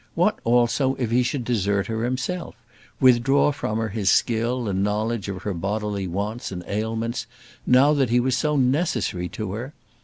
What, 0.15 0.39
also, 0.43 0.95
if 0.95 1.11
he 1.11 1.21
should 1.21 1.43
desert 1.45 1.85
her 1.85 2.03
himself; 2.03 2.55
withdraw 2.99 3.51
from 3.51 3.77
her 3.77 3.89
his 3.89 4.09
skill 4.09 4.67
and 4.67 4.83
knowledge 4.83 5.29
of 5.29 5.43
her 5.43 5.53
bodily 5.53 6.07
wants 6.07 6.51
and 6.51 6.63
ailments 6.65 7.27
now 7.67 7.93
that 7.93 8.09
he 8.09 8.19
was 8.19 8.35
so 8.35 8.55
necessary 8.55 9.29
to 9.29 9.51
her? 9.51 9.73